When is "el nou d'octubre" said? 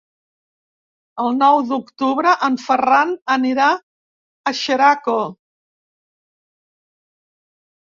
1.23-2.33